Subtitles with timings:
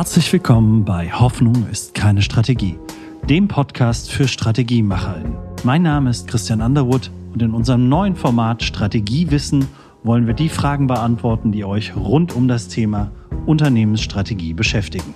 [0.00, 2.78] Herzlich willkommen bei Hoffnung ist keine Strategie,
[3.28, 5.36] dem Podcast für StrategiemacherInnen.
[5.62, 9.68] Mein Name ist Christian Underwood und in unserem neuen Format Strategiewissen
[10.02, 13.10] wollen wir die Fragen beantworten, die euch rund um das Thema
[13.44, 15.12] Unternehmensstrategie beschäftigen.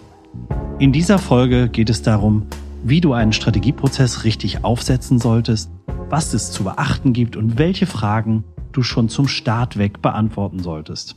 [0.79, 2.45] In dieser Folge geht es darum,
[2.83, 5.71] wie du einen Strategieprozess richtig aufsetzen solltest,
[6.11, 11.17] was es zu beachten gibt und welche Fragen du schon zum Start weg beantworten solltest.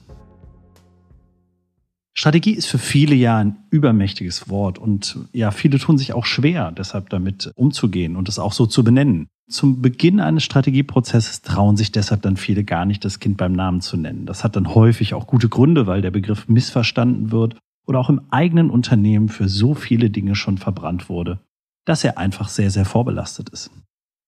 [2.20, 6.72] Strategie ist für viele ja ein übermächtiges Wort und ja, viele tun sich auch schwer,
[6.72, 9.28] deshalb damit umzugehen und es auch so zu benennen.
[9.48, 13.82] Zum Beginn eines Strategieprozesses trauen sich deshalb dann viele gar nicht, das Kind beim Namen
[13.82, 14.26] zu nennen.
[14.26, 18.22] Das hat dann häufig auch gute Gründe, weil der Begriff missverstanden wird oder auch im
[18.32, 21.40] eigenen Unternehmen für so viele Dinge schon verbrannt wurde,
[21.86, 23.70] dass er einfach sehr, sehr vorbelastet ist.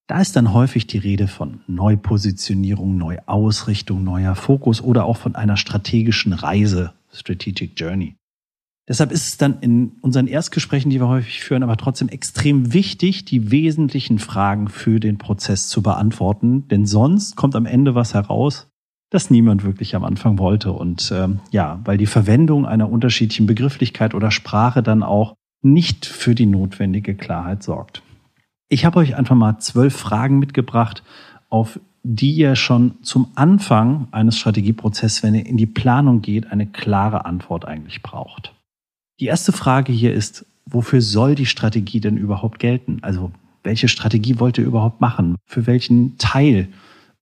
[0.06, 5.56] Da ist dann häufig die Rede von Neupositionierung, Neuausrichtung, neuer Fokus oder auch von einer
[5.56, 8.16] strategischen Reise Strategic Journey.
[8.88, 13.24] Deshalb ist es dann in unseren Erstgesprächen, die wir häufig führen, aber trotzdem extrem wichtig,
[13.24, 16.66] die wesentlichen Fragen für den Prozess zu beantworten.
[16.66, 18.68] Denn sonst kommt am Ende was heraus,
[19.10, 20.72] das niemand wirklich am Anfang wollte.
[20.72, 26.34] Und ähm, ja, weil die Verwendung einer unterschiedlichen Begrifflichkeit oder Sprache dann auch nicht für
[26.34, 28.02] die notwendige Klarheit sorgt.
[28.68, 31.04] Ich habe euch einfach mal zwölf Fragen mitgebracht,
[31.48, 36.66] auf die ihr schon zum Anfang eines Strategieprozesses, wenn ihr in die Planung geht, eine
[36.66, 38.54] klare Antwort eigentlich braucht.
[39.20, 42.98] Die erste Frage hier ist, wofür soll die Strategie denn überhaupt gelten?
[43.02, 45.36] Also welche Strategie wollt ihr überhaupt machen?
[45.44, 46.68] Für welchen Teil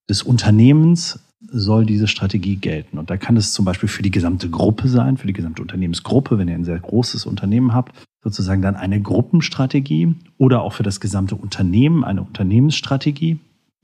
[0.08, 2.98] des Unternehmens soll diese Strategie gelten?
[2.98, 6.38] Und da kann es zum Beispiel für die gesamte Gruppe sein, für die gesamte Unternehmensgruppe,
[6.38, 11.00] wenn ihr ein sehr großes Unternehmen habt, sozusagen dann eine Gruppenstrategie oder auch für das
[11.00, 13.40] gesamte Unternehmen eine Unternehmensstrategie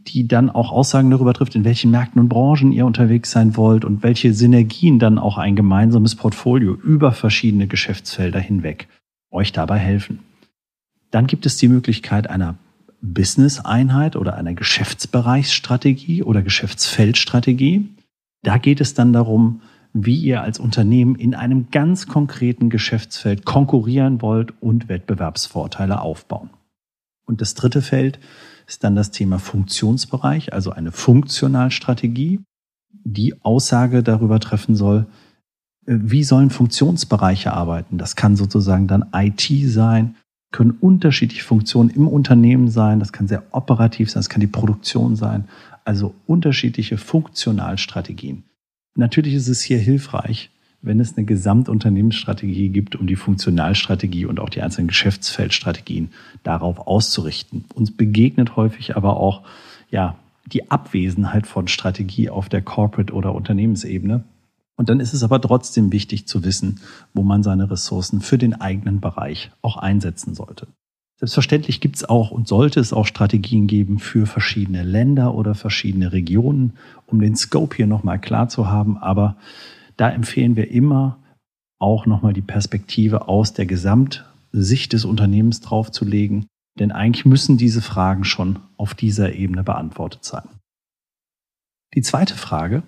[0.06, 3.84] die dann auch Aussagen darüber trifft, in welchen Märkten und Branchen ihr unterwegs sein wollt
[3.84, 8.88] und welche Synergien dann auch ein gemeinsames Portfolio über verschiedene Geschäftsfelder hinweg
[9.30, 10.20] euch dabei helfen.
[11.10, 12.56] Dann gibt es die Möglichkeit einer
[13.00, 17.88] Business-Einheit oder einer Geschäftsbereichsstrategie oder Geschäftsfeldstrategie.
[18.42, 19.60] Da geht es dann darum,
[19.92, 26.50] wie ihr als Unternehmen in einem ganz konkreten Geschäftsfeld konkurrieren wollt und Wettbewerbsvorteile aufbauen.
[27.26, 28.18] Und das dritte Feld
[28.66, 32.40] ist dann das Thema Funktionsbereich, also eine Funktionalstrategie,
[33.04, 35.06] die Aussage darüber treffen soll,
[35.86, 37.98] äh, wie sollen Funktionsbereiche arbeiten.
[37.98, 40.16] Das kann sozusagen dann IT sein,
[40.52, 45.16] können unterschiedliche Funktionen im Unternehmen sein, das kann sehr operativ sein, das kann die Produktion
[45.16, 45.48] sein,
[45.84, 48.44] also unterschiedliche Funktionalstrategien.
[48.96, 50.50] Natürlich ist es hier hilfreich,
[50.84, 56.10] wenn es eine Gesamtunternehmensstrategie gibt, um die Funktionalstrategie und auch die einzelnen Geschäftsfeldstrategien
[56.42, 57.64] darauf auszurichten.
[57.74, 59.42] Uns begegnet häufig aber auch
[59.90, 64.24] ja, die Abwesenheit von Strategie auf der Corporate- oder Unternehmensebene.
[64.76, 66.80] Und dann ist es aber trotzdem wichtig zu wissen,
[67.14, 70.66] wo man seine Ressourcen für den eigenen Bereich auch einsetzen sollte.
[71.16, 76.12] Selbstverständlich gibt es auch und sollte es auch Strategien geben für verschiedene Länder oder verschiedene
[76.12, 76.72] Regionen,
[77.06, 78.98] um den Scope hier nochmal klar zu haben.
[78.98, 79.36] Aber
[79.96, 81.18] da empfehlen wir immer
[81.78, 86.46] auch nochmal die Perspektive aus der Gesamtsicht des Unternehmens draufzulegen,
[86.78, 90.48] denn eigentlich müssen diese Fragen schon auf dieser Ebene beantwortet sein.
[91.94, 92.82] Die zweite Frage,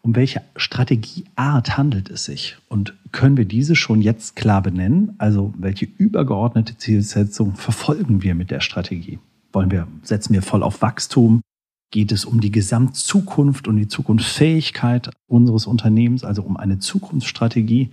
[0.00, 2.56] um welche Strategieart handelt es sich?
[2.68, 5.14] Und können wir diese schon jetzt klar benennen?
[5.18, 9.18] Also welche übergeordnete Zielsetzung verfolgen wir mit der Strategie?
[9.52, 11.42] Wollen wir, setzen wir voll auf Wachstum?
[11.90, 17.90] Geht es um die Gesamtzukunft und die Zukunftsfähigkeit unseres Unternehmens, also um eine Zukunftsstrategie?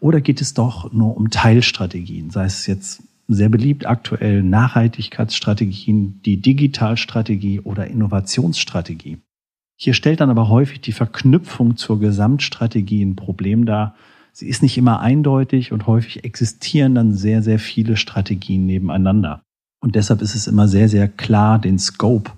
[0.00, 6.40] Oder geht es doch nur um Teilstrategien, sei es jetzt sehr beliebt aktuell Nachhaltigkeitsstrategien, die
[6.40, 9.18] Digitalstrategie oder Innovationsstrategie?
[9.78, 13.94] Hier stellt dann aber häufig die Verknüpfung zur Gesamtstrategie ein Problem dar.
[14.32, 19.42] Sie ist nicht immer eindeutig und häufig existieren dann sehr, sehr viele Strategien nebeneinander.
[19.80, 22.32] Und deshalb ist es immer sehr, sehr klar, den Scope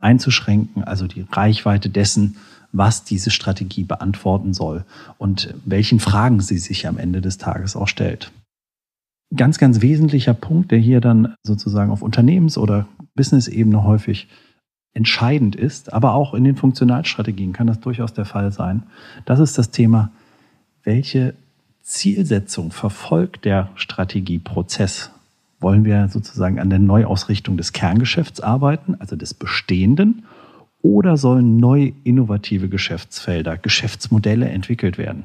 [0.00, 2.36] einzuschränken, also die Reichweite dessen,
[2.72, 4.84] was diese Strategie beantworten soll
[5.18, 8.32] und welchen Fragen sie sich am Ende des Tages auch stellt.
[9.36, 14.28] Ganz, ganz wesentlicher Punkt, der hier dann sozusagen auf Unternehmens- oder Business-Ebene häufig
[14.92, 18.82] entscheidend ist, aber auch in den Funktionalstrategien kann das durchaus der Fall sein.
[19.24, 20.10] Das ist das Thema,
[20.82, 21.34] welche
[21.82, 25.10] Zielsetzung verfolgt der Strategieprozess
[25.60, 30.24] wollen wir sozusagen an der Neuausrichtung des Kerngeschäfts arbeiten, also des Bestehenden,
[30.82, 35.24] oder sollen neue innovative Geschäftsfelder, Geschäftsmodelle entwickelt werden?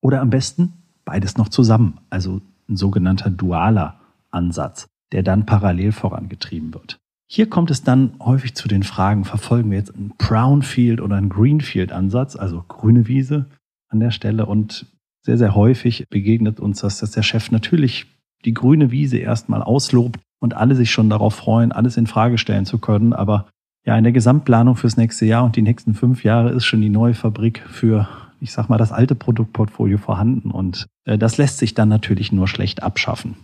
[0.00, 0.72] Oder am besten
[1.04, 6.98] beides noch zusammen, also ein sogenannter dualer Ansatz, der dann parallel vorangetrieben wird.
[7.28, 11.28] Hier kommt es dann häufig zu den Fragen, verfolgen wir jetzt einen Brownfield oder einen
[11.28, 13.46] Greenfield Ansatz, also grüne Wiese
[13.88, 14.86] an der Stelle und
[15.22, 18.06] Sehr, sehr häufig begegnet uns das, dass der Chef natürlich
[18.44, 22.66] die grüne Wiese erstmal auslobt und alle sich schon darauf freuen, alles in Frage stellen
[22.66, 23.12] zu können.
[23.12, 23.46] Aber
[23.84, 26.88] ja, in der Gesamtplanung fürs nächste Jahr und die nächsten fünf Jahre ist schon die
[26.88, 28.08] neue Fabrik für,
[28.40, 30.50] ich sag mal, das alte Produktportfolio vorhanden.
[30.50, 33.36] Und äh, das lässt sich dann natürlich nur schlecht abschaffen.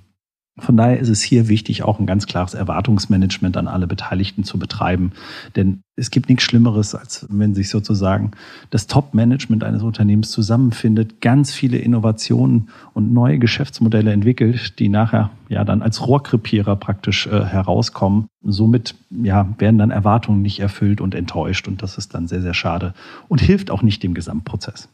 [0.58, 4.58] Von daher ist es hier wichtig, auch ein ganz klares Erwartungsmanagement an alle Beteiligten zu
[4.58, 5.12] betreiben.
[5.54, 8.30] Denn es gibt nichts Schlimmeres, als wenn sich sozusagen
[8.70, 15.62] das Top-Management eines Unternehmens zusammenfindet, ganz viele Innovationen und neue Geschäftsmodelle entwickelt, die nachher ja
[15.62, 18.26] dann als Rohrkrepierer praktisch äh, herauskommen.
[18.42, 21.68] Somit ja, werden dann Erwartungen nicht erfüllt und enttäuscht.
[21.68, 22.94] Und das ist dann sehr, sehr schade
[23.28, 24.88] und hilft auch nicht dem Gesamtprozess.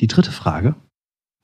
[0.00, 0.76] Die dritte Frage,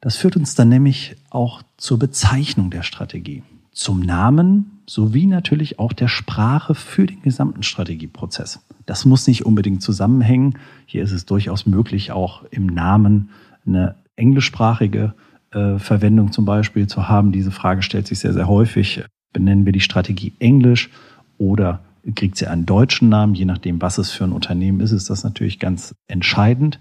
[0.05, 3.43] das führt uns dann nämlich auch zur Bezeichnung der Strategie,
[3.73, 8.61] zum Namen sowie natürlich auch der Sprache für den gesamten Strategieprozess.
[8.85, 10.59] Das muss nicht unbedingt zusammenhängen.
[10.85, 13.31] Hier ist es durchaus möglich, auch im Namen
[13.67, 15.15] eine englischsprachige
[15.53, 17.33] äh, Verwendung zum Beispiel zu haben.
[17.33, 19.03] Diese Frage stellt sich sehr, sehr häufig.
[19.33, 20.91] Benennen wir die Strategie Englisch
[21.39, 21.81] oder
[22.15, 23.35] kriegt sie einen deutschen Namen?
[23.35, 26.79] Je nachdem, was es für ein Unternehmen ist, ist das natürlich ganz entscheidend.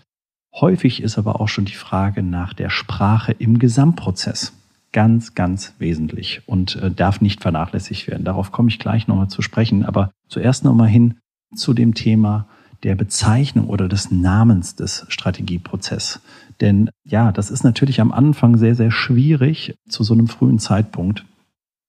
[0.56, 4.54] Häufig ist aber auch schon die Frage nach der Sprache im Gesamtprozess
[4.92, 8.24] ganz, ganz wesentlich und äh, darf nicht vernachlässigt werden.
[8.24, 9.84] Darauf komme ich gleich nochmal zu sprechen.
[9.84, 11.16] Aber zuerst nochmal hin
[11.56, 12.48] zu dem Thema
[12.84, 16.22] der Bezeichnung oder des Namens des Strategieprozesses.
[16.62, 21.26] Denn ja, das ist natürlich am Anfang sehr, sehr schwierig zu so einem frühen Zeitpunkt,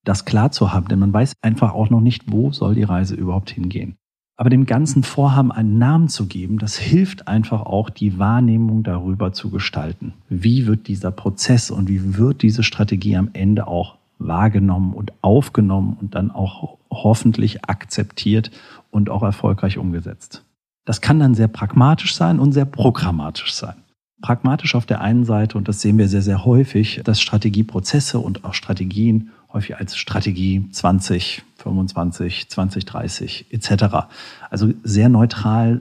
[0.05, 3.15] das klar zu haben, denn man weiß einfach auch noch nicht, wo soll die Reise
[3.15, 3.97] überhaupt hingehen.
[4.37, 9.33] Aber dem ganzen Vorhaben einen Namen zu geben, das hilft einfach auch, die Wahrnehmung darüber
[9.33, 10.15] zu gestalten.
[10.29, 15.97] Wie wird dieser Prozess und wie wird diese Strategie am Ende auch wahrgenommen und aufgenommen
[16.01, 18.51] und dann auch hoffentlich akzeptiert
[18.91, 20.45] und auch erfolgreich umgesetzt.
[20.85, 23.77] Das kann dann sehr pragmatisch sein und sehr programmatisch sein.
[24.23, 28.45] Pragmatisch auf der einen Seite, und das sehen wir sehr, sehr häufig, dass Strategieprozesse und
[28.45, 34.09] auch Strategien häufig als Strategie 20, 25, 20, 30 etc.
[34.51, 35.81] Also sehr neutral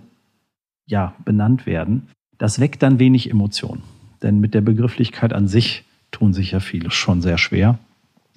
[0.86, 2.08] ja, benannt werden.
[2.38, 3.82] Das weckt dann wenig Emotion.
[4.22, 7.80] Denn mit der Begrifflichkeit an sich tun sich ja viele schon sehr schwer.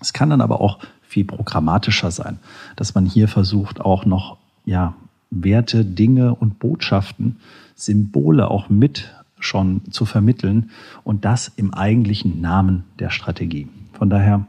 [0.00, 2.38] Es kann dann aber auch viel programmatischer sein,
[2.74, 4.94] dass man hier versucht, auch noch ja,
[5.30, 7.36] Werte, Dinge und Botschaften,
[7.74, 9.14] Symbole auch mit
[9.46, 10.70] schon zu vermitteln
[11.04, 13.68] und das im eigentlichen Namen der Strategie.
[13.92, 14.46] Von daher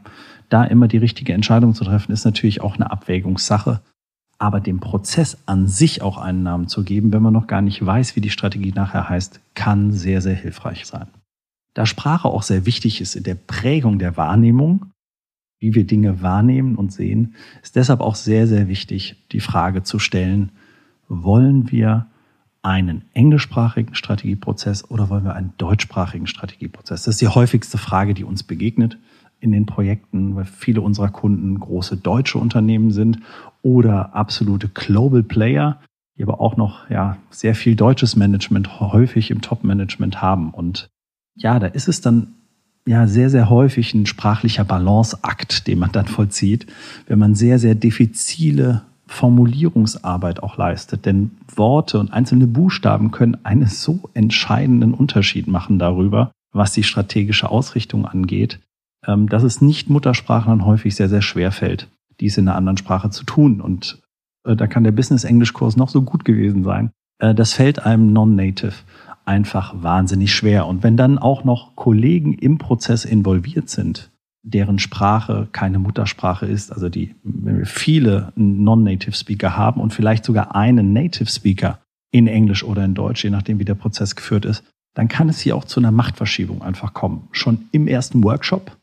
[0.48, 3.80] da immer die richtige Entscheidung zu treffen, ist natürlich auch eine Abwägungssache.
[4.38, 7.84] Aber dem Prozess an sich auch einen Namen zu geben, wenn man noch gar nicht
[7.84, 11.08] weiß, wie die Strategie nachher heißt, kann sehr, sehr hilfreich sein.
[11.74, 14.86] Da Sprache auch sehr wichtig ist in der Prägung der Wahrnehmung,
[15.58, 19.98] wie wir Dinge wahrnehmen und sehen, ist deshalb auch sehr, sehr wichtig, die Frage zu
[19.98, 20.52] stellen,
[21.08, 22.06] wollen wir
[22.62, 27.04] einen englischsprachigen Strategieprozess oder wollen wir einen deutschsprachigen Strategieprozess?
[27.04, 28.98] Das ist die häufigste Frage, die uns begegnet
[29.40, 33.20] in den Projekten, weil viele unserer Kunden große deutsche Unternehmen sind
[33.62, 35.80] oder absolute Global Player,
[36.16, 40.50] die aber auch noch ja, sehr viel deutsches Management häufig im Top-Management haben.
[40.50, 40.88] Und
[41.36, 42.34] ja, da ist es dann
[42.86, 46.66] ja sehr, sehr häufig ein sprachlicher Balanceakt, den man dann vollzieht,
[47.06, 51.06] wenn man sehr, sehr diffizile Formulierungsarbeit auch leistet.
[51.06, 57.50] Denn Worte und einzelne Buchstaben können einen so entscheidenden Unterschied machen darüber, was die strategische
[57.50, 58.60] Ausrichtung angeht,
[59.06, 61.88] ähm, dass es nicht Muttersprachlern häufig sehr, sehr schwer fällt,
[62.20, 63.60] dies in einer anderen Sprache zu tun.
[63.60, 64.00] Und
[64.44, 66.90] äh, da kann der Business-Englisch-Kurs noch so gut gewesen sein.
[67.18, 68.74] Äh, das fällt einem Non-Native
[69.24, 70.66] einfach wahnsinnig schwer.
[70.66, 74.10] Und wenn dann auch noch Kollegen im Prozess involviert sind,
[74.42, 77.14] deren Sprache keine Muttersprache ist, also die,
[77.64, 81.80] viele Non-Native Speaker haben und vielleicht sogar einen Native Speaker
[82.10, 84.64] in Englisch oder in Deutsch, je nachdem wie der Prozess geführt ist,
[84.94, 87.28] dann kann es hier auch zu einer Machtverschiebung einfach kommen.
[87.32, 88.76] Schon im ersten Workshop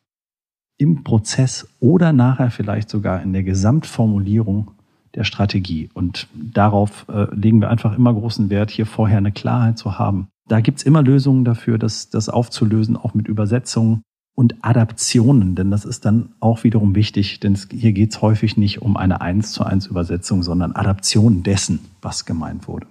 [0.78, 4.72] im Prozess oder nachher vielleicht sogar in der Gesamtformulierung
[5.16, 5.90] der Strategie.
[5.94, 10.28] Und darauf äh, legen wir einfach immer großen Wert, hier vorher eine Klarheit zu haben.
[10.48, 14.02] Da gibt's immer Lösungen dafür, das, das aufzulösen, auch mit Übersetzungen
[14.36, 18.82] und Adaptionen, denn das ist dann auch wiederum wichtig, denn es, hier geht's häufig nicht
[18.82, 22.86] um eine eins zu eins Übersetzung, sondern Adaption dessen, was gemeint wurde.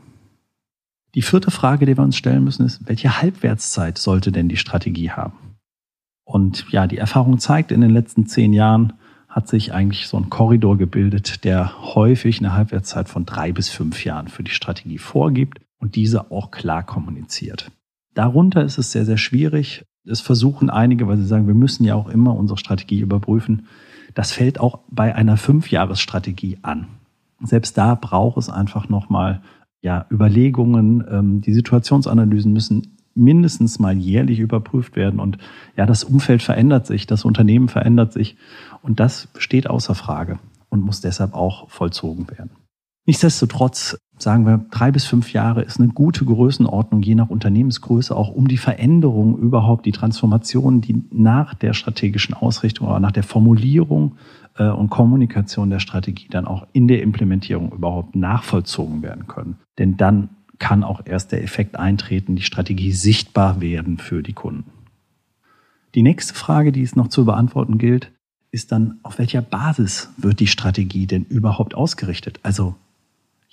[1.15, 5.11] Die vierte Frage, die wir uns stellen müssen, ist, welche Halbwertszeit sollte denn die Strategie
[5.11, 5.35] haben?
[6.25, 8.95] Und ja, die Erfahrung zeigt, in den letzten zehn Jahren
[9.29, 14.05] hat sich eigentlich so ein Korridor gebildet, der häufig eine Halbwertszeit von drei bis fünf
[14.05, 17.71] Jahren für die Strategie vorgibt und diese auch klar kommuniziert.
[18.15, 19.85] Darunter ist es sehr, sehr schwierig.
[20.07, 23.67] Es versuchen einige, weil sie sagen, wir müssen ja auch immer unsere Strategie überprüfen.
[24.15, 26.87] Das fällt auch bei einer Fünfjahresstrategie an.
[27.43, 29.43] Selbst da braucht es einfach nochmal
[29.81, 31.05] ja, Überlegungen.
[31.11, 35.21] Ähm, die Situationsanalysen müssen mindestens mal jährlich überprüft werden.
[35.21, 35.39] Und
[35.77, 38.37] ja, das Umfeld verändert sich, das Unternehmen verändert sich.
[38.83, 42.51] Und das steht außer Frage und muss deshalb auch vollzogen werden.
[43.07, 48.31] Nichtsdestotrotz sagen wir, drei bis fünf Jahre ist eine gute Größenordnung, je nach Unternehmensgröße, auch
[48.31, 54.17] um die Veränderung überhaupt, die Transformation, die nach der strategischen Ausrichtung, aber nach der Formulierung
[54.57, 59.59] äh, und Kommunikation der Strategie dann auch in der Implementierung überhaupt nachvollzogen werden können.
[59.79, 64.71] Denn dann kann auch erst der Effekt eintreten, die Strategie sichtbar werden für die Kunden.
[65.95, 68.13] Die nächste Frage, die es noch zu beantworten gilt,
[68.51, 72.39] ist dann, auf welcher Basis wird die Strategie denn überhaupt ausgerichtet?
[72.45, 72.77] Also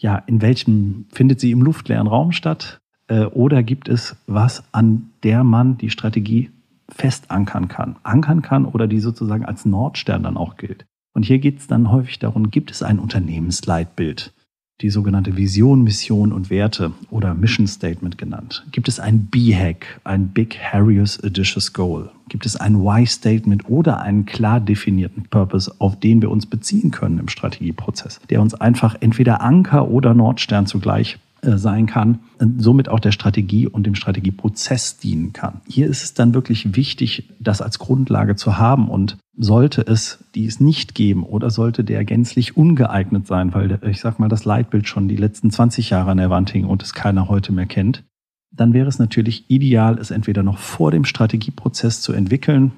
[0.01, 2.81] ja, in welchem findet sie im luftleeren Raum statt?
[3.07, 6.49] Äh, oder gibt es was, an der man die Strategie
[6.89, 7.97] fest ankern kann?
[8.03, 10.85] Ankern kann oder die sozusagen als Nordstern dann auch gilt?
[11.13, 14.33] Und hier geht es dann häufig darum, gibt es ein Unternehmensleitbild?
[14.81, 18.65] Die sogenannte Vision, Mission und Werte oder Mission Statement genannt?
[18.71, 22.09] Gibt es ein B-Hack, ein Big Harrius Audacious Goal?
[22.29, 27.19] Gibt es ein Why-Statement oder einen klar definierten Purpose, auf den wir uns beziehen können
[27.19, 32.19] im Strategieprozess, der uns einfach entweder Anker oder Nordstern zugleich äh, sein kann,
[32.57, 35.61] somit auch der Strategie und dem Strategieprozess dienen kann.
[35.67, 40.59] Hier ist es dann wirklich wichtig, das als Grundlage zu haben und sollte es dies
[40.59, 45.07] nicht geben oder sollte der gänzlich ungeeignet sein, weil ich sag mal das Leitbild schon
[45.07, 48.03] die letzten 20 Jahre an der Wand hing und es keiner heute mehr kennt,
[48.51, 52.71] dann wäre es natürlich ideal, es entweder noch vor dem Strategieprozess zu entwickeln,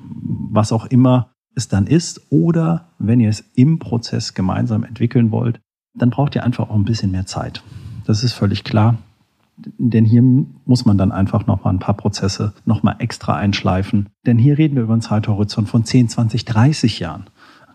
[0.51, 5.59] was auch immer es dann ist, oder wenn ihr es im Prozess gemeinsam entwickeln wollt,
[5.95, 7.61] dann braucht ihr einfach auch ein bisschen mehr Zeit.
[8.05, 8.97] Das ist völlig klar.
[9.55, 10.23] Denn hier
[10.65, 14.09] muss man dann einfach nochmal ein paar Prozesse nochmal extra einschleifen.
[14.25, 17.25] Denn hier reden wir über einen Zeithorizont von 10, 20, 30 Jahren,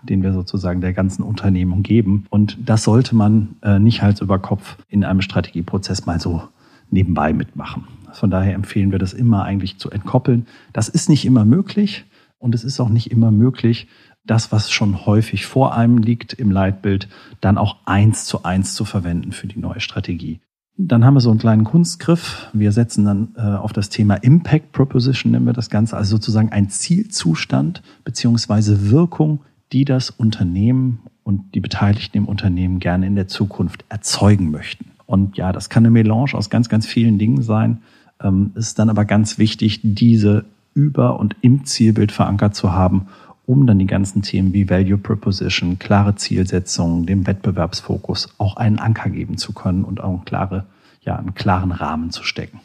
[0.03, 2.27] den wir sozusagen der ganzen Unternehmung geben.
[2.31, 6.43] Und das sollte man äh, nicht Hals über Kopf in einem Strategieprozess mal so
[6.91, 7.85] nebenbei mitmachen.
[8.13, 10.47] Von daher empfehlen wir das immer eigentlich zu entkoppeln.
[10.73, 12.07] Das ist nicht immer möglich
[12.39, 13.89] und es ist auch nicht immer möglich,
[14.25, 17.09] das, was schon häufig vor einem liegt im Leitbild,
[17.41, 20.41] dann auch eins zu eins zu verwenden für die neue Strategie.
[20.81, 22.47] Dann haben wir so einen kleinen Kunstgriff.
[22.53, 26.51] Wir setzen dann äh, auf das Thema Impact Proposition, nennen wir das Ganze, also sozusagen
[26.51, 29.41] ein Zielzustand beziehungsweise Wirkung,
[29.73, 34.93] die das Unternehmen und die Beteiligten im Unternehmen gerne in der Zukunft erzeugen möchten.
[35.05, 37.79] Und ja, das kann eine Melange aus ganz, ganz vielen Dingen sein.
[38.23, 40.45] Ähm, ist dann aber ganz wichtig, diese
[40.75, 43.09] über und im Zielbild verankert zu haben
[43.49, 49.09] um dann die ganzen Themen wie Value Proposition, klare Zielsetzungen, dem Wettbewerbsfokus auch einen Anker
[49.09, 50.67] geben zu können und auch einen, klare,
[51.01, 52.61] ja, einen klaren Rahmen zu stecken.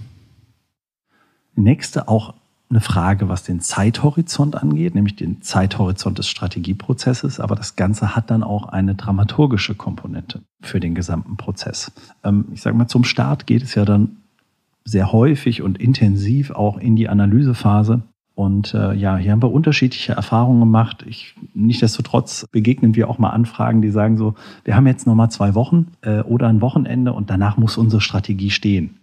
[1.56, 2.34] Nächste auch
[2.70, 7.40] eine Frage, was den Zeithorizont angeht, nämlich den Zeithorizont des Strategieprozesses.
[7.40, 11.94] Aber das Ganze hat dann auch eine dramaturgische Komponente für den gesamten Prozess.
[12.26, 14.18] Ähm, ich sage mal, zum Start geht es ja dann
[14.84, 18.02] sehr häufig und intensiv auch in die Analysephase.
[18.36, 21.06] Und äh, ja, hier haben wir unterschiedliche Erfahrungen gemacht.
[21.08, 25.30] Ich, nichtsdestotrotz begegnen wir auch mal Anfragen, die sagen so, wir haben jetzt noch mal
[25.30, 28.98] zwei Wochen äh, oder ein Wochenende und danach muss unsere Strategie stehen.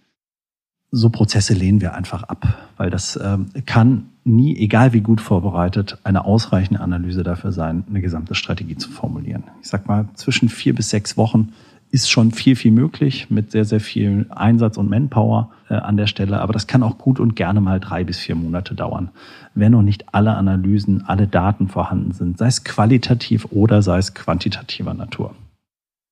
[0.90, 5.98] So Prozesse lehnen wir einfach ab, weil das äh, kann nie, egal wie gut vorbereitet,
[6.02, 9.44] eine ausreichende Analyse dafür sein, eine gesamte Strategie zu formulieren.
[9.62, 11.52] Ich sag mal, zwischen vier bis sechs Wochen
[11.90, 16.06] ist schon viel, viel möglich mit sehr, sehr viel Einsatz und Manpower äh, an der
[16.06, 16.40] Stelle.
[16.40, 19.10] Aber das kann auch gut und gerne mal drei bis vier Monate dauern,
[19.54, 24.14] wenn noch nicht alle Analysen, alle Daten vorhanden sind, sei es qualitativ oder sei es
[24.14, 25.34] quantitativer Natur.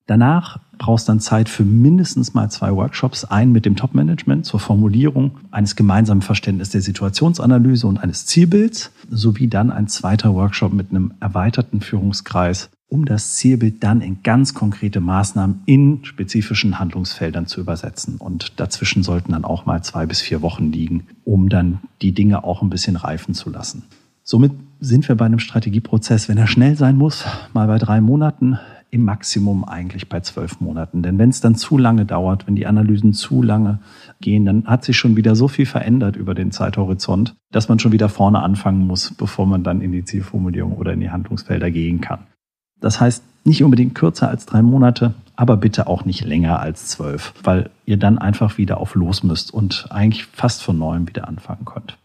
[0.08, 3.26] Danach brauchst dann Zeit für mindestens mal zwei Workshops.
[3.26, 9.48] Einen mit dem Top-Management zur Formulierung eines gemeinsamen Verständnisses der Situationsanalyse und eines Zielbilds, sowie
[9.48, 15.00] dann ein zweiter Workshop mit einem erweiterten Führungskreis um das Zielbild dann in ganz konkrete
[15.00, 18.16] Maßnahmen in spezifischen Handlungsfeldern zu übersetzen.
[18.16, 22.44] Und dazwischen sollten dann auch mal zwei bis vier Wochen liegen, um dann die Dinge
[22.44, 23.82] auch ein bisschen reifen zu lassen.
[24.22, 28.58] Somit sind wir bei einem Strategieprozess, wenn er schnell sein muss, mal bei drei Monaten,
[28.90, 31.02] im Maximum eigentlich bei zwölf Monaten.
[31.02, 33.80] Denn wenn es dann zu lange dauert, wenn die Analysen zu lange
[34.20, 37.92] gehen, dann hat sich schon wieder so viel verändert über den Zeithorizont, dass man schon
[37.92, 42.00] wieder vorne anfangen muss, bevor man dann in die Zielformulierung oder in die Handlungsfelder gehen
[42.00, 42.20] kann.
[42.80, 47.34] Das heißt, nicht unbedingt kürzer als drei Monate, aber bitte auch nicht länger als zwölf,
[47.42, 51.64] weil ihr dann einfach wieder auf los müsst und eigentlich fast von neuem wieder anfangen
[51.64, 51.96] könnt.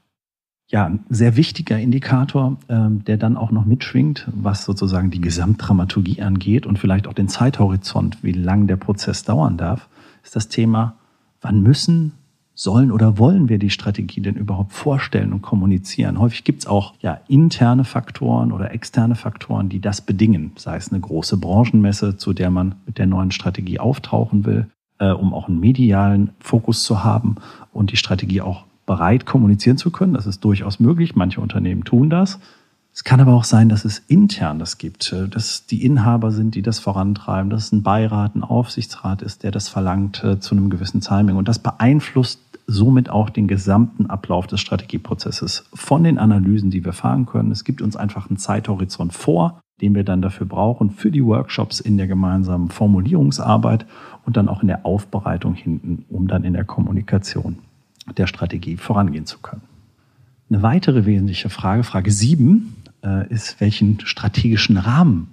[0.73, 6.23] Ja, ein sehr wichtiger Indikator, ähm, der dann auch noch mitschwingt, was sozusagen die Gesamtdramaturgie
[6.23, 9.87] angeht und vielleicht auch den Zeithorizont, wie lang der Prozess dauern darf,
[10.23, 10.95] ist das Thema,
[11.41, 12.13] wann müssen
[12.55, 16.17] sollen oder wollen wir die Strategie denn überhaupt vorstellen und kommunizieren?
[16.17, 20.53] Häufig gibt es auch ja, interne Faktoren oder externe Faktoren, die das bedingen.
[20.55, 24.65] Sei es eine große Branchenmesse, zu der man mit der neuen Strategie auftauchen will,
[24.97, 27.35] äh, um auch einen medialen Fokus zu haben
[27.71, 30.13] und die Strategie auch bereit kommunizieren zu können.
[30.13, 31.15] Das ist durchaus möglich.
[31.15, 32.39] Manche Unternehmen tun das.
[32.95, 36.53] Es kann aber auch sein, dass es intern das gibt, äh, dass die Inhaber sind,
[36.53, 40.55] die das vorantreiben, dass es ein Beirat, ein Aufsichtsrat ist, der das verlangt äh, zu
[40.55, 41.35] einem gewissen Timing.
[41.35, 46.93] Und das beeinflusst somit auch den gesamten Ablauf des Strategieprozesses von den Analysen, die wir
[46.93, 47.51] fahren können.
[47.51, 51.79] Es gibt uns einfach einen Zeithorizont vor, den wir dann dafür brauchen, für die Workshops
[51.79, 53.85] in der gemeinsamen Formulierungsarbeit
[54.23, 57.57] und dann auch in der Aufbereitung hinten, um dann in der Kommunikation
[58.17, 59.61] der Strategie vorangehen zu können.
[60.49, 65.27] Eine weitere wesentliche Frage, Frage 7, äh, ist, welchen strategischen Rahmen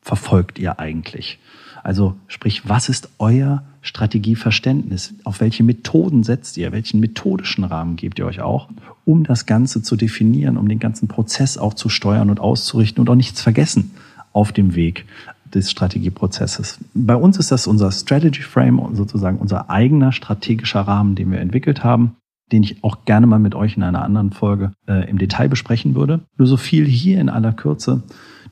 [0.00, 1.38] verfolgt ihr eigentlich?
[1.82, 5.14] Also sprich, was ist euer Strategieverständnis?
[5.24, 6.72] Auf welche Methoden setzt ihr?
[6.72, 8.68] Welchen methodischen Rahmen gebt ihr euch auch,
[9.04, 13.08] um das Ganze zu definieren, um den ganzen Prozess auch zu steuern und auszurichten und
[13.08, 13.92] auch nichts vergessen
[14.32, 15.06] auf dem Weg
[15.54, 16.78] des Strategieprozesses.
[16.94, 21.84] Bei uns ist das unser Strategy Frame, sozusagen unser eigener strategischer Rahmen, den wir entwickelt
[21.84, 22.16] haben
[22.52, 25.94] den ich auch gerne mal mit euch in einer anderen Folge äh, im Detail besprechen
[25.94, 26.20] würde.
[26.36, 28.02] Nur so viel hier in aller Kürze.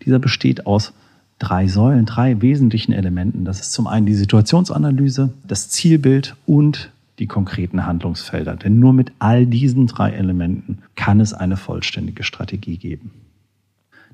[0.04, 0.92] Dieser besteht aus
[1.38, 3.44] drei Säulen, drei wesentlichen Elementen.
[3.44, 8.56] Das ist zum einen die Situationsanalyse, das Zielbild und die konkreten Handlungsfelder.
[8.56, 13.10] Denn nur mit all diesen drei Elementen kann es eine vollständige Strategie geben.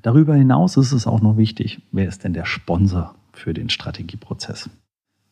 [0.03, 4.69] Darüber hinaus ist es auch noch wichtig, wer ist denn der Sponsor für den Strategieprozess?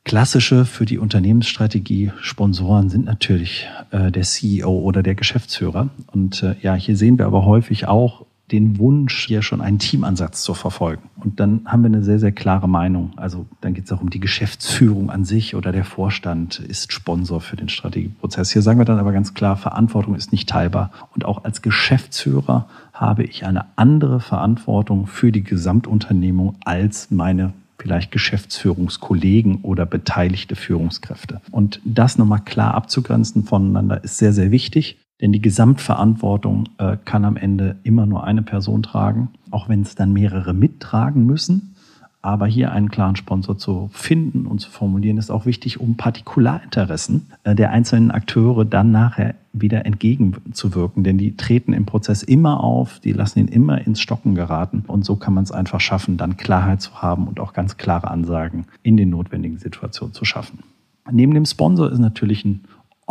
[0.05, 5.89] Klassische für die Unternehmensstrategie Sponsoren sind natürlich äh, der CEO oder der Geschäftsführer.
[6.07, 10.43] Und äh, ja, hier sehen wir aber häufig auch den Wunsch, hier schon einen Teamansatz
[10.43, 11.09] zu verfolgen.
[11.15, 13.13] Und dann haben wir eine sehr, sehr klare Meinung.
[13.15, 17.41] Also dann geht es auch um die Geschäftsführung an sich oder der Vorstand ist Sponsor
[17.41, 18.51] für den Strategieprozess.
[18.51, 20.91] Hier sagen wir dann aber ganz klar, Verantwortung ist nicht teilbar.
[21.15, 28.11] Und auch als Geschäftsführer habe ich eine andere Verantwortung für die Gesamtunternehmung als meine vielleicht
[28.11, 31.41] Geschäftsführungskollegen oder beteiligte Führungskräfte.
[31.49, 37.25] Und das nochmal klar abzugrenzen voneinander ist sehr, sehr wichtig, denn die Gesamtverantwortung äh, kann
[37.25, 41.75] am Ende immer nur eine Person tragen, auch wenn es dann mehrere mittragen müssen.
[42.23, 47.27] Aber hier einen klaren Sponsor zu finden und zu formulieren, ist auch wichtig, um Partikularinteressen
[47.43, 51.03] äh, der einzelnen Akteure dann nachher wieder entgegenzuwirken.
[51.03, 54.83] Denn die treten im Prozess immer auf, die lassen ihn immer ins Stocken geraten.
[54.87, 58.09] Und so kann man es einfach schaffen, dann Klarheit zu haben und auch ganz klare
[58.09, 60.59] Ansagen in den notwendigen Situationen zu schaffen.
[61.11, 62.61] Neben dem Sponsor ist natürlich ein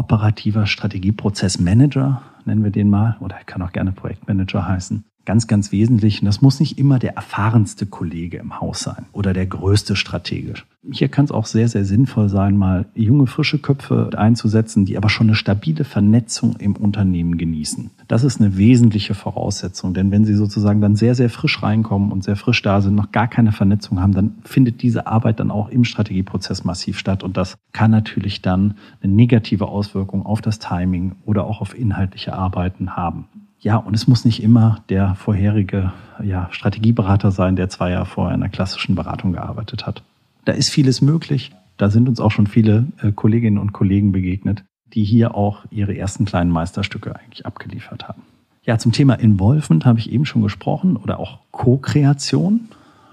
[0.00, 5.72] operativer Strategieprozessmanager, nennen wir den mal, oder er kann auch gerne Projektmanager heißen, ganz, ganz
[5.72, 6.20] wesentlich.
[6.20, 10.66] Und das muss nicht immer der erfahrenste Kollege im Haus sein oder der größte strategisch.
[10.90, 15.10] Hier kann es auch sehr, sehr sinnvoll sein, mal junge, frische Köpfe einzusetzen, die aber
[15.10, 17.90] schon eine stabile Vernetzung im Unternehmen genießen.
[18.08, 22.24] Das ist eine wesentliche Voraussetzung, denn wenn sie sozusagen dann sehr, sehr frisch reinkommen und
[22.24, 25.68] sehr frisch da sind, noch gar keine Vernetzung haben, dann findet diese Arbeit dann auch
[25.68, 31.16] im Strategieprozess massiv statt und das kann natürlich dann eine negative Auswirkung auf das Timing
[31.26, 33.26] oder auch auf inhaltliche Arbeiten haben.
[33.60, 35.92] Ja, und es muss nicht immer der vorherige
[36.22, 40.02] ja, Strategieberater sein, der zwei Jahre vorher in einer klassischen Beratung gearbeitet hat.
[40.46, 41.52] Da ist vieles möglich.
[41.76, 45.96] Da sind uns auch schon viele äh, Kolleginnen und Kollegen begegnet, die hier auch ihre
[45.96, 48.22] ersten kleinen Meisterstücke eigentlich abgeliefert haben.
[48.62, 52.68] Ja, zum Thema Involvement habe ich eben schon gesprochen oder auch Co-Kreation.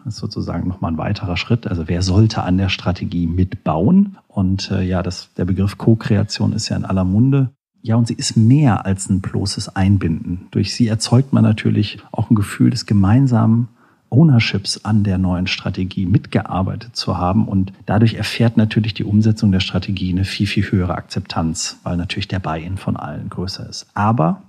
[0.05, 1.67] Das ist sozusagen nochmal ein weiterer Schritt.
[1.67, 4.17] Also wer sollte an der Strategie mitbauen?
[4.27, 7.49] Und äh, ja, das, der Begriff Co-Kreation ist ja in aller Munde.
[7.81, 10.47] Ja, und sie ist mehr als ein bloßes Einbinden.
[10.51, 13.69] Durch sie erzeugt man natürlich auch ein Gefühl des gemeinsamen
[14.09, 17.47] Ownerships an der neuen Strategie mitgearbeitet zu haben.
[17.47, 22.27] Und dadurch erfährt natürlich die Umsetzung der Strategie eine viel, viel höhere Akzeptanz, weil natürlich
[22.27, 23.87] der Buy-in von allen größer ist.
[23.93, 24.43] Aber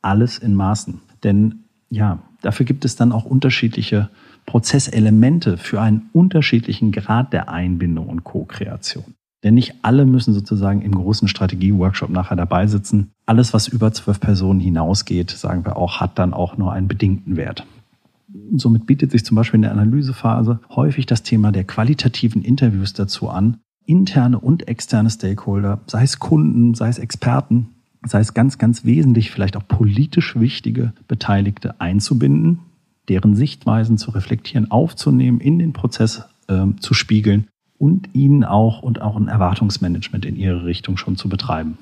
[0.00, 1.00] alles in Maßen.
[1.22, 4.08] Denn ja, dafür gibt es dann auch unterschiedliche
[4.46, 9.14] Prozesselemente für einen unterschiedlichen Grad der Einbindung und Co-Kreation.
[9.42, 13.10] Denn nicht alle müssen sozusagen im großen Strategie-Workshop nachher dabei sitzen.
[13.26, 17.36] Alles, was über zwölf Personen hinausgeht, sagen wir auch, hat dann auch nur einen bedingten
[17.36, 17.66] Wert.
[18.56, 23.28] Somit bietet sich zum Beispiel in der Analysephase häufig das Thema der qualitativen Interviews dazu
[23.28, 27.70] an, interne und externe Stakeholder, sei es Kunden, sei es Experten,
[28.06, 32.60] sei es ganz, ganz wesentlich vielleicht auch politisch wichtige Beteiligte einzubinden,
[33.08, 37.48] deren Sichtweisen zu reflektieren, aufzunehmen, in den Prozess äh, zu spiegeln
[37.82, 41.78] und ihnen auch und auch ein Erwartungsmanagement in ihre Richtung schon zu betreiben.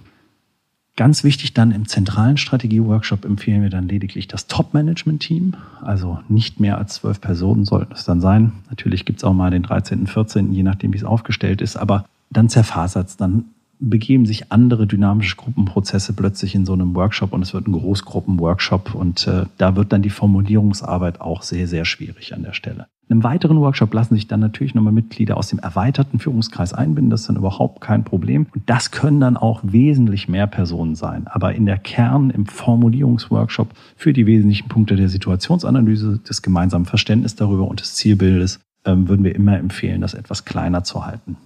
[0.96, 5.56] Ganz wichtig dann im zentralen Strategie-Workshop empfehlen wir dann lediglich das Top-Management-Team.
[5.82, 8.52] Also nicht mehr als zwölf Personen sollten es dann sein.
[8.70, 11.76] Natürlich gibt es auch mal den 13., 14., je nachdem, wie es aufgestellt ist.
[11.76, 13.44] Aber dann zerfasert es, dann
[13.78, 18.94] begeben sich andere dynamische Gruppenprozesse plötzlich in so einem Workshop und es wird ein Großgruppen-Workshop
[18.94, 22.86] und äh, da wird dann die Formulierungsarbeit auch sehr, sehr schwierig an der Stelle.
[23.10, 27.10] In einem weiteren Workshop lassen sich dann natürlich nochmal Mitglieder aus dem erweiterten Führungskreis einbinden.
[27.10, 28.46] Das ist dann überhaupt kein Problem.
[28.54, 31.26] Und das können dann auch wesentlich mehr Personen sein.
[31.26, 37.34] Aber in der Kern, im Formulierungsworkshop für die wesentlichen Punkte der Situationsanalyse, des gemeinsamen Verständnisses
[37.34, 41.36] darüber und des Zielbildes, ähm, würden wir immer empfehlen, das etwas kleiner zu halten.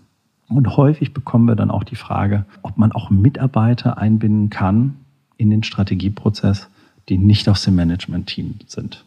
[0.51, 4.97] Und häufig bekommen wir dann auch die Frage, ob man auch Mitarbeiter einbinden kann
[5.39, 6.69] in den Strategieprozess,
[7.09, 9.07] die nicht aus dem Management-Team sind.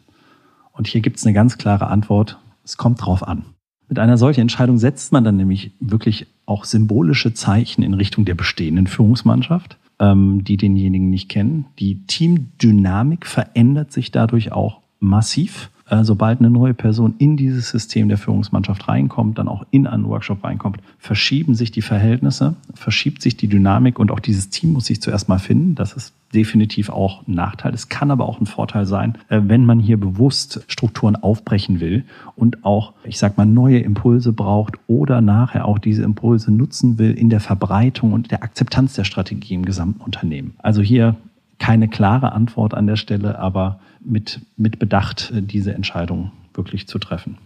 [0.71, 3.45] Und hier gibt es eine ganz klare Antwort, es kommt drauf an.
[3.87, 8.35] Mit einer solchen Entscheidung setzt man dann nämlich wirklich auch symbolische Zeichen in Richtung der
[8.35, 11.67] bestehenden Führungsmannschaft, ähm, die denjenigen nicht kennen.
[11.79, 15.69] Die Teamdynamik verändert sich dadurch auch massiv.
[15.89, 20.05] Äh, sobald eine neue Person in dieses System der Führungsmannschaft reinkommt, dann auch in einen
[20.05, 24.85] Workshop reinkommt, verschieben sich die Verhältnisse, verschiebt sich die Dynamik und auch dieses Team muss
[24.85, 25.75] sich zuerst mal finden.
[25.75, 27.73] Das ist definitiv auch ein Nachteil.
[27.73, 32.03] Es kann aber auch ein Vorteil sein, äh, wenn man hier bewusst Strukturen aufbrechen will
[32.35, 37.13] und auch, ich sag mal, neue Impulse braucht oder nachher auch diese Impulse nutzen will
[37.13, 40.55] in der Verbreitung und der Akzeptanz der Strategie im gesamten Unternehmen.
[40.57, 41.15] Also hier
[41.59, 46.99] keine klare Antwort an der Stelle, aber mit, mit Bedacht, äh, diese Entscheidung wirklich zu
[46.99, 47.37] treffen.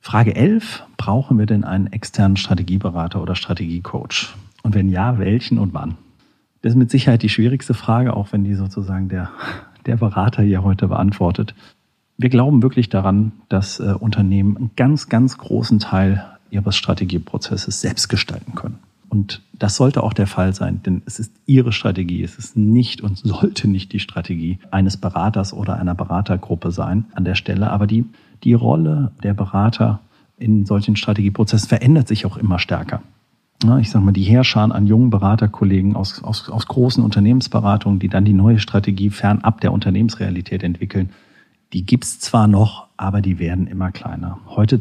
[0.00, 0.84] Frage 11.
[0.96, 4.34] Brauchen wir denn einen externen Strategieberater oder Strategiecoach?
[4.62, 5.96] Und wenn ja, welchen und wann?
[6.62, 9.30] Das ist mit Sicherheit die schwierigste Frage, auch wenn die sozusagen der,
[9.86, 11.54] der Berater hier heute beantwortet.
[12.18, 18.08] Wir glauben wirklich daran, dass äh, Unternehmen einen ganz, ganz großen Teil ihres Strategieprozesses selbst
[18.08, 18.78] gestalten können.
[19.10, 22.22] Und das sollte auch der Fall sein, denn es ist Ihre Strategie.
[22.22, 27.24] Es ist nicht und sollte nicht die Strategie eines Beraters oder einer Beratergruppe sein an
[27.24, 27.70] der Stelle.
[27.70, 28.06] Aber die,
[28.44, 30.00] die Rolle der Berater
[30.38, 33.02] in solchen Strategieprozessen verändert sich auch immer stärker.
[33.80, 38.24] Ich sage mal, die Heerscharen an jungen Beraterkollegen aus, aus, aus großen Unternehmensberatungen, die dann
[38.24, 41.10] die neue Strategie fernab der Unternehmensrealität entwickeln,
[41.74, 44.38] die gibt's zwar noch, aber die werden immer kleiner.
[44.44, 44.78] Heute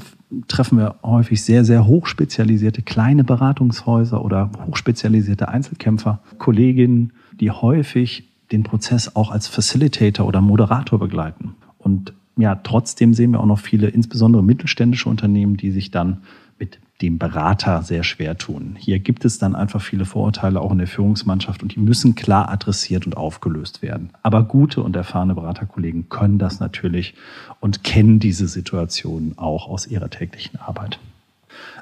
[0.50, 8.64] treffen wir häufig sehr, sehr hochspezialisierte kleine Beratungshäuser oder hochspezialisierte Einzelkämpfer, Kolleginnen, die häufig den
[8.64, 11.56] Prozess auch als Facilitator oder Moderator begleiten.
[11.78, 16.18] Und ja, trotzdem sehen wir auch noch viele, insbesondere mittelständische Unternehmen, die sich dann
[16.60, 18.76] mit dem Berater sehr schwer tun.
[18.78, 22.50] Hier gibt es dann einfach viele Vorurteile auch in der Führungsmannschaft und die müssen klar
[22.50, 24.10] adressiert und aufgelöst werden.
[24.22, 27.14] Aber gute und erfahrene Beraterkollegen können das natürlich
[27.62, 31.00] und kennen diese Situation auch aus ihrer täglichen Arbeit.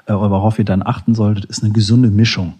[0.06, 2.54] Äh, worauf ihr dann achten solltet, ist eine gesunde Mischung,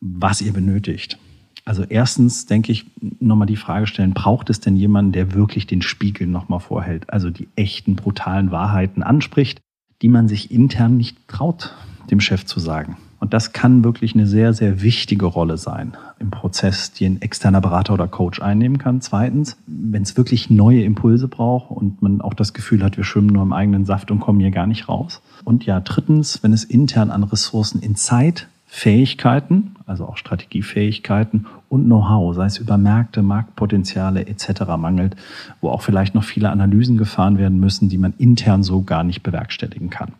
[0.00, 1.18] was ihr benötigt.
[1.64, 2.84] Also erstens denke ich,
[3.18, 7.30] nochmal die Frage stellen, braucht es denn jemanden, der wirklich den Spiegel nochmal vorhält, also
[7.30, 9.60] die echten, brutalen Wahrheiten anspricht
[10.02, 11.74] die man sich intern nicht traut,
[12.10, 12.96] dem Chef zu sagen.
[13.18, 17.60] Und das kann wirklich eine sehr, sehr wichtige Rolle sein im Prozess, die ein externer
[17.60, 19.00] Berater oder Coach einnehmen kann.
[19.00, 23.28] Zweitens, wenn es wirklich neue Impulse braucht und man auch das Gefühl hat, wir schwimmen
[23.28, 25.22] nur im eigenen Saft und kommen hier gar nicht raus.
[25.44, 31.84] Und ja, drittens, wenn es intern an Ressourcen in Zeit, Fähigkeiten, also auch Strategiefähigkeiten und
[31.84, 34.62] Know-how, sei es über Märkte, Marktpotenziale etc.
[34.76, 35.16] mangelt,
[35.60, 39.22] wo auch vielleicht noch viele Analysen gefahren werden müssen, die man intern so gar nicht
[39.22, 40.12] bewerkstelligen kann.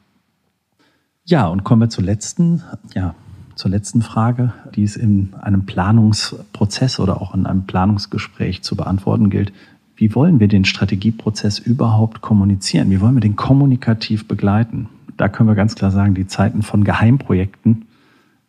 [1.24, 2.62] Ja, und kommen wir zur letzten,
[2.94, 3.14] ja,
[3.56, 9.28] zur letzten Frage, die es in einem Planungsprozess oder auch in einem Planungsgespräch zu beantworten
[9.28, 9.52] gilt.
[9.96, 12.90] Wie wollen wir den Strategieprozess überhaupt kommunizieren?
[12.90, 14.88] Wie wollen wir den kommunikativ begleiten?
[15.16, 17.85] Da können wir ganz klar sagen, die Zeiten von Geheimprojekten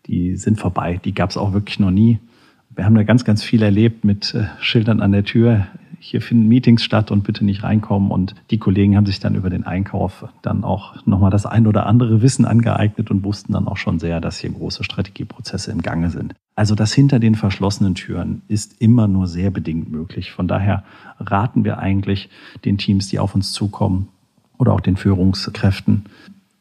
[0.07, 0.99] die sind vorbei.
[1.03, 2.19] Die gab es auch wirklich noch nie.
[2.75, 5.67] Wir haben da ganz, ganz viel erlebt mit äh, Schildern an der Tür.
[5.99, 8.11] Hier finden Meetings statt und bitte nicht reinkommen.
[8.11, 11.87] Und die Kollegen haben sich dann über den Einkauf dann auch nochmal das ein oder
[11.87, 16.11] andere Wissen angeeignet und wussten dann auch schon sehr, dass hier große Strategieprozesse im Gange
[16.11, 16.35] sind.
[16.55, 20.31] Also das hinter den verschlossenen Türen ist immer nur sehr bedingt möglich.
[20.31, 20.83] Von daher
[21.19, 22.29] raten wir eigentlich
[22.63, 24.07] den Teams, die auf uns zukommen
[24.57, 26.05] oder auch den Führungskräften,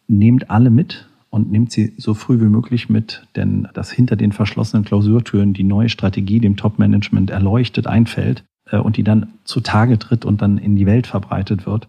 [0.08, 1.06] nehmt alle mit,
[1.36, 5.64] und nimmt sie so früh wie möglich mit, denn dass hinter den verschlossenen Klausurtüren die
[5.64, 10.76] neue Strategie dem Top-Management erleuchtet einfällt äh, und die dann zutage tritt und dann in
[10.76, 11.88] die Welt verbreitet wird,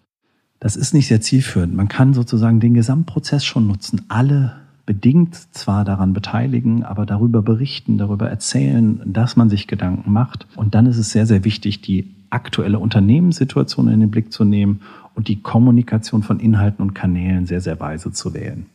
[0.59, 1.73] das ist nicht sehr zielführend.
[1.73, 7.97] Man kann sozusagen den Gesamtprozess schon nutzen, alle bedingt zwar daran beteiligen, aber darüber berichten,
[7.97, 10.45] darüber erzählen, dass man sich Gedanken macht.
[10.55, 14.81] Und dann ist es sehr, sehr wichtig, die aktuelle Unternehmenssituation in den Blick zu nehmen
[15.15, 18.65] und die Kommunikation von Inhalten und Kanälen sehr, sehr weise zu wählen.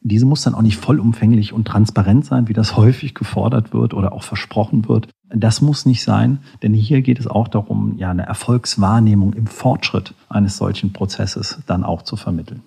[0.00, 4.12] Diese muss dann auch nicht vollumfänglich und transparent sein, wie das häufig gefordert wird oder
[4.12, 5.08] auch versprochen wird.
[5.28, 10.14] Das muss nicht sein, denn hier geht es auch darum, ja, eine Erfolgswahrnehmung im Fortschritt
[10.28, 12.62] eines solchen Prozesses dann auch zu vermitteln.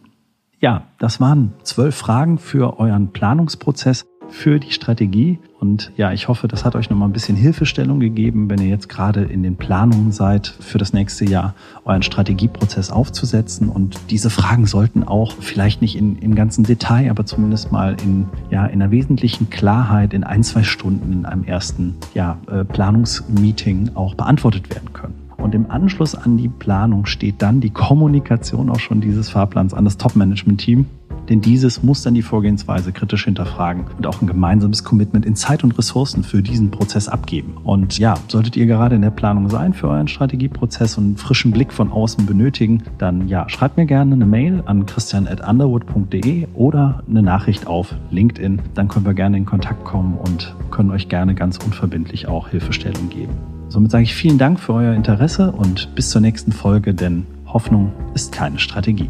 [0.60, 4.06] Ja, das waren zwölf Fragen für euren Planungsprozess.
[4.32, 5.40] Für die Strategie.
[5.60, 8.90] Und ja, ich hoffe, das hat euch nochmal ein bisschen Hilfestellung gegeben, wenn ihr jetzt
[8.90, 11.54] gerade in den Planungen seid, für das nächste Jahr
[11.86, 13.70] euren Strategieprozess aufzusetzen.
[13.70, 18.26] Und diese Fragen sollten auch vielleicht nicht in, im ganzen Detail, aber zumindest mal in,
[18.50, 23.92] ja, in einer wesentlichen Klarheit in ein, zwei Stunden in einem ersten ja, äh, Planungsmeeting
[23.94, 25.22] auch beantwortet werden können.
[25.42, 29.86] Und im Anschluss an die Planung steht dann die Kommunikation auch schon dieses Fahrplans an
[29.86, 30.86] das Top-Management-Team.
[31.32, 35.64] Denn dieses muss dann die Vorgehensweise kritisch hinterfragen und auch ein gemeinsames Commitment in Zeit
[35.64, 37.54] und Ressourcen für diesen Prozess abgeben.
[37.64, 41.52] Und ja, solltet ihr gerade in der Planung sein für euren Strategieprozess und einen frischen
[41.52, 47.22] Blick von außen benötigen, dann ja, schreibt mir gerne eine Mail an christian.underwood.de oder eine
[47.22, 48.62] Nachricht auf LinkedIn.
[48.74, 53.08] Dann können wir gerne in Kontakt kommen und können euch gerne ganz unverbindlich auch Hilfestellung
[53.08, 53.32] geben.
[53.70, 57.94] Somit sage ich vielen Dank für euer Interesse und bis zur nächsten Folge, denn Hoffnung
[58.16, 59.10] ist keine Strategie.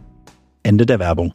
[0.63, 1.33] Ende der Werbung.